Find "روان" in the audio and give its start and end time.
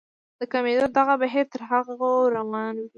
2.37-2.73